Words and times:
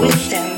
with 0.00 0.30
them. 0.30 0.55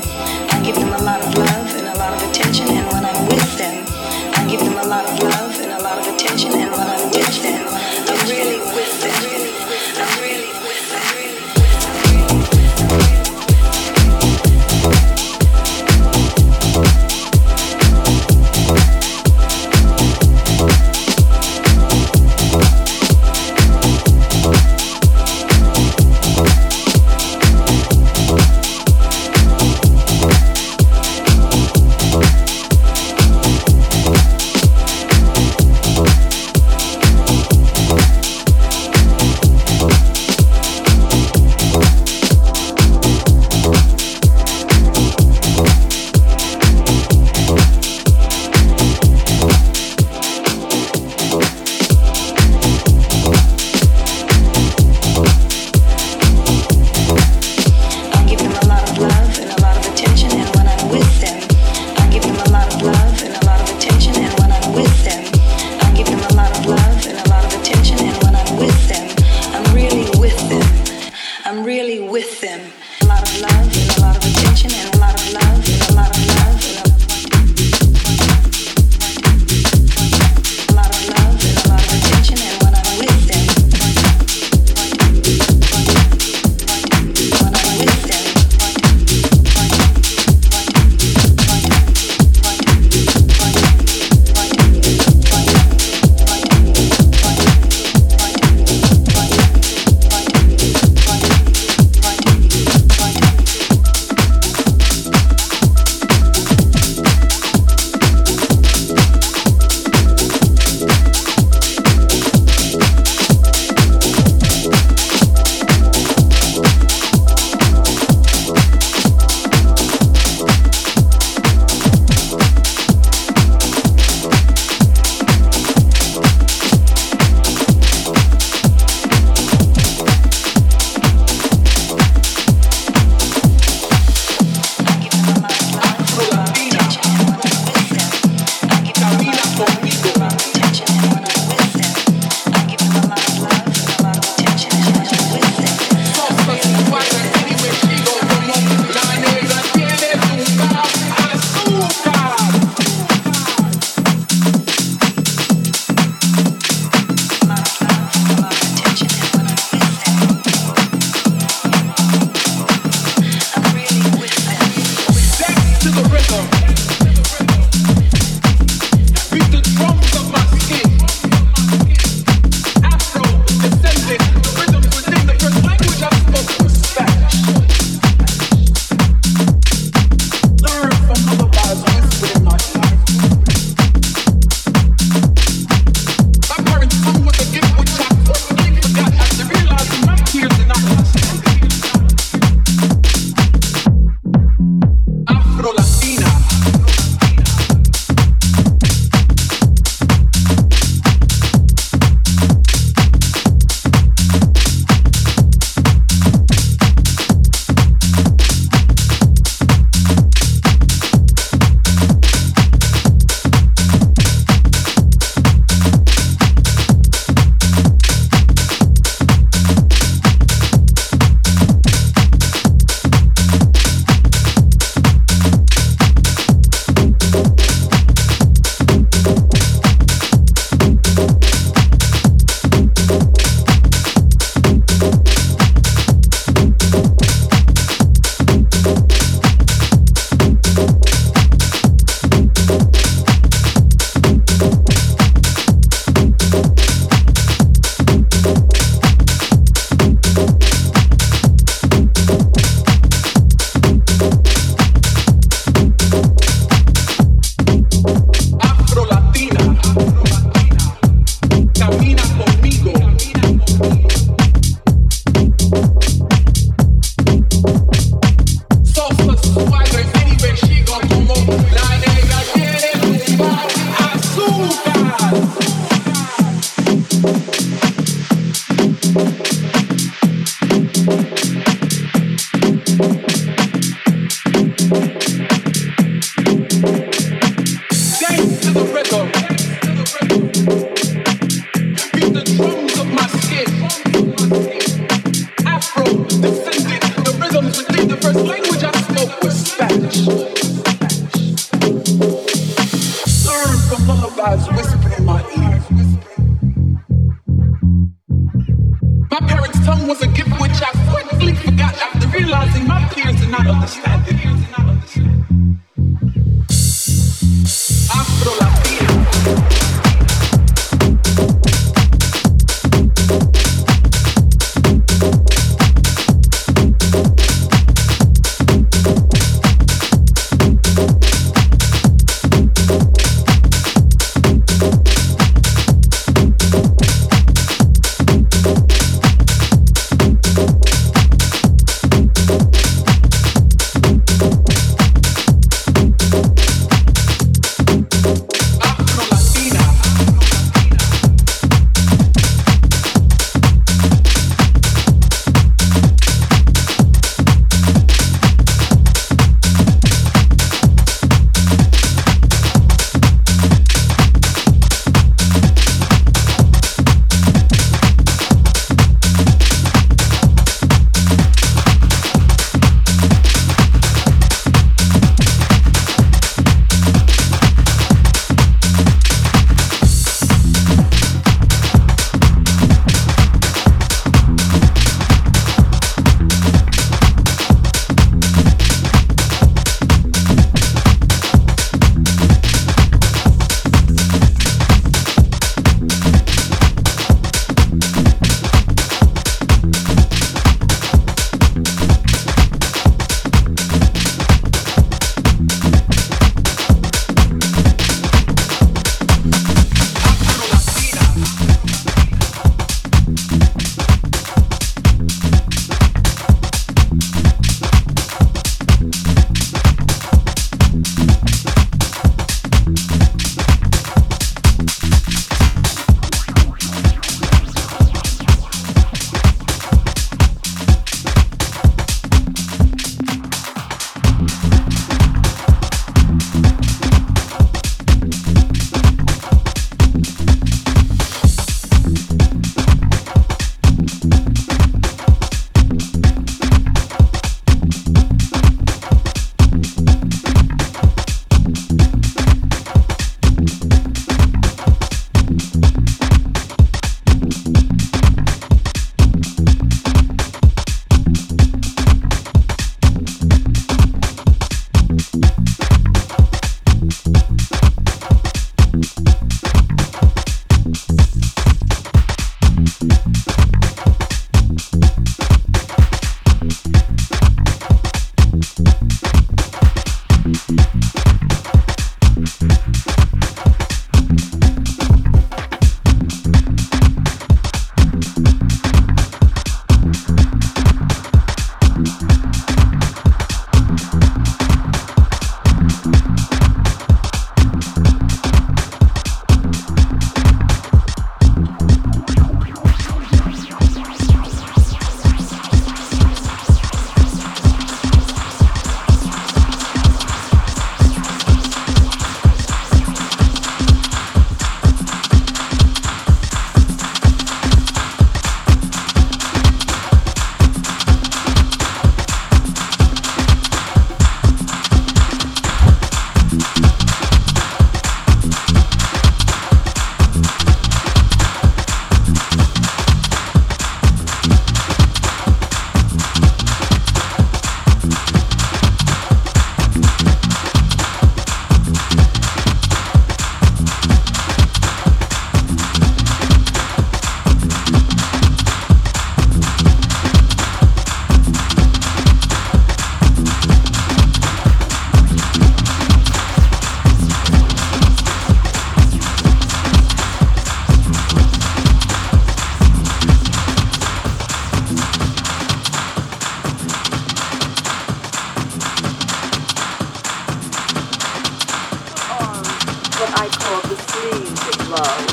I 573.35 573.47
call 573.47 573.81
the 573.89 573.95
sleeves 573.95 574.61
of 574.69 574.89
love. 574.89 575.25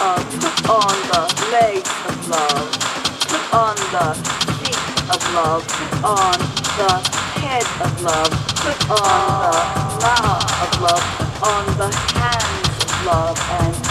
Uh, 0.00 0.18
put 0.40 0.70
on 0.70 0.94
the 1.12 1.22
legs 1.52 1.90
of 2.08 2.28
love. 2.28 2.70
Put 3.30 3.44
on 3.54 3.76
the 3.94 4.06
feet 4.58 4.82
of 5.10 5.20
love. 5.34 5.62
Put 5.68 5.92
on 6.04 6.38
the 6.78 6.92
head 7.40 7.66
of 7.80 8.02
love. 8.02 8.32
Put 8.62 8.90
on 8.90 9.52
the 9.52 10.06
mouth 10.06 10.62
of 10.64 10.80
love. 10.82 11.04
Put 11.18 11.48
on 11.48 11.64
the 11.78 11.90
hands 12.14 12.84
of 12.84 13.06
love 13.06 13.38
and 13.60 13.81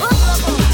Oh. 0.04 0.71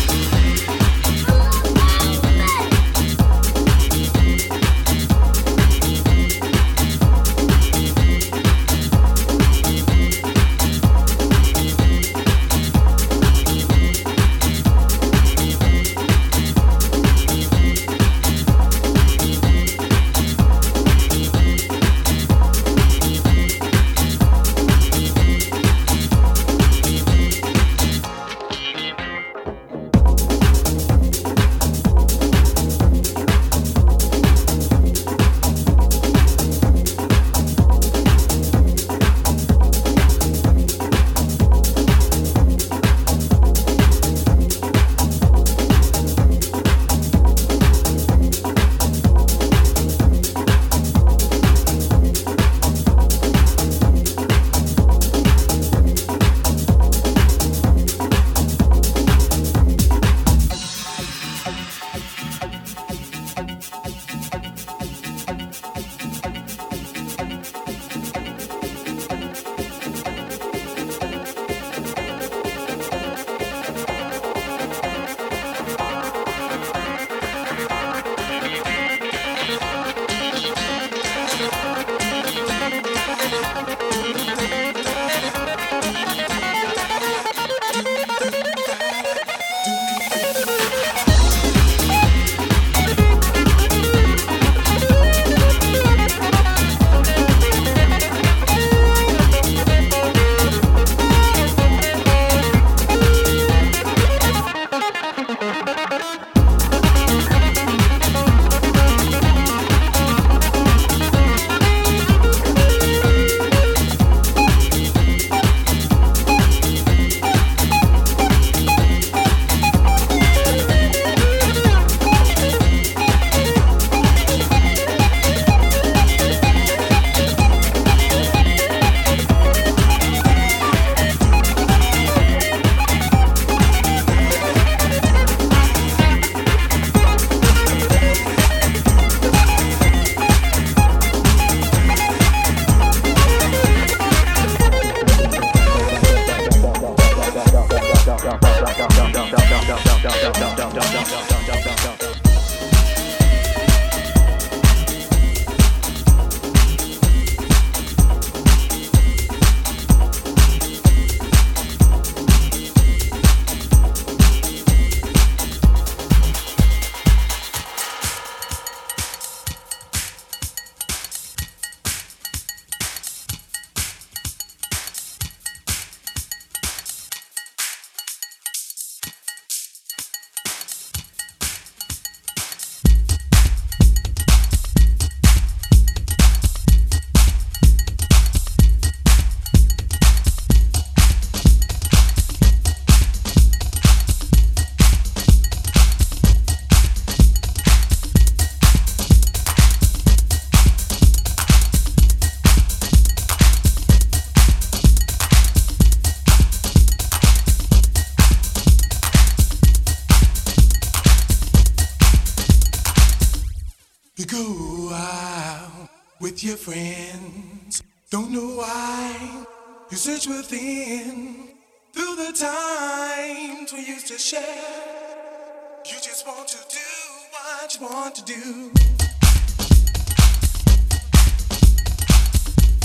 just 227.78 227.92
want 227.92 228.16
to 228.16 228.26
do. 228.26 228.72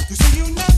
You 0.08 0.16
say 0.16 0.38
you 0.38 0.54
know. 0.54 0.71